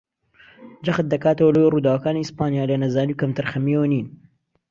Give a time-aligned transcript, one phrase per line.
[0.85, 4.07] جەخت دەکاتەوە لەوەی ڕووداوەکانی ئیسپانیا لە نەزانی و کەمتەرخەمییەوە نین